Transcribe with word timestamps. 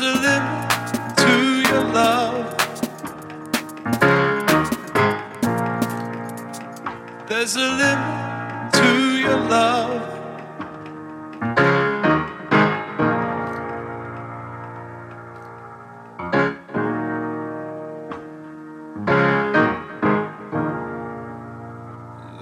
a 0.00 0.04
limit 0.04 1.16
to 1.16 1.60
your 1.70 1.84
love. 1.84 2.54
There's 7.28 7.56
a 7.56 7.60
limit 7.60 8.72
to 8.74 9.16
your 9.16 9.38
love. 9.48 10.02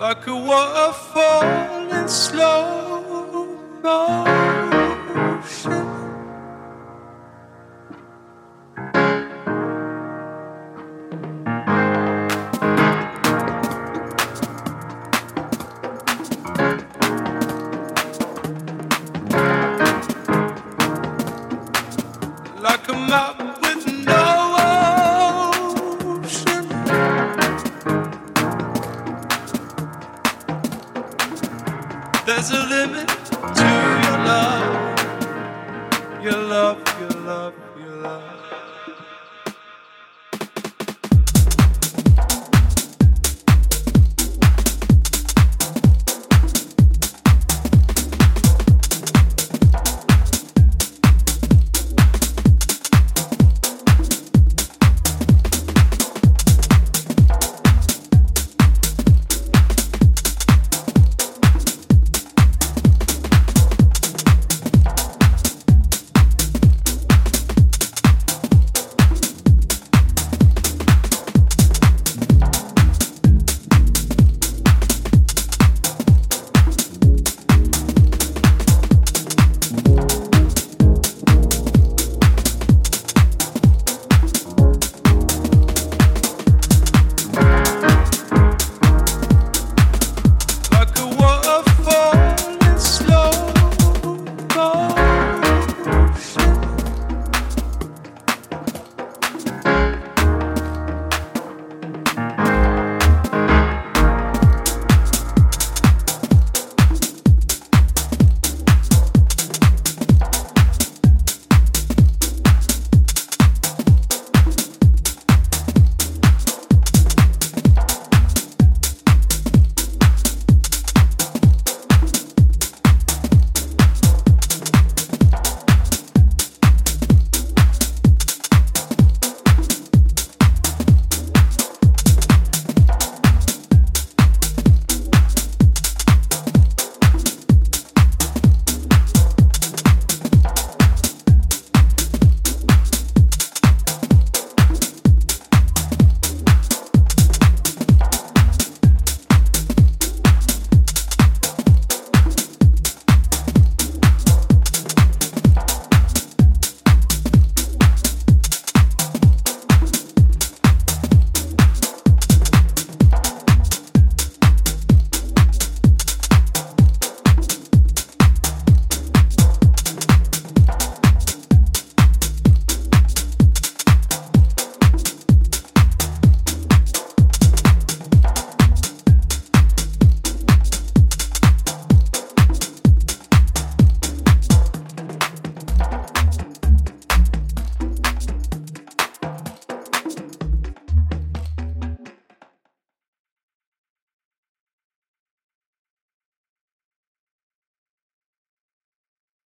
Like 0.00 0.26
a 0.26 0.36
waterfall 0.36 1.92
in 1.92 2.08
slow 2.08 3.46
motion. 3.82 5.83
There's 32.26 32.50
a 32.52 32.66
limit 32.66 33.08
to 33.08 33.64
your 34.04 34.18
love, 34.24 35.00
your 36.22 36.32
love, 36.42 36.80
your 37.00 37.10
love, 37.20 37.54
your 37.78 37.96
love. 37.96 38.33